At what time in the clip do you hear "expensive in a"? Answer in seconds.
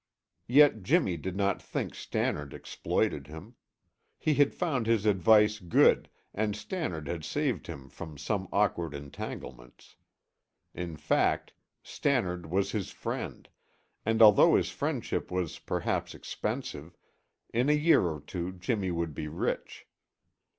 16.15-17.73